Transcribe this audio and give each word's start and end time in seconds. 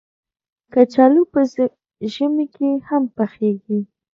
کچالو 0.73 1.21
په 1.33 1.39
ژمي 2.13 2.45
کې 2.55 2.69
هم 2.87 3.03
پخېږي 3.15 3.79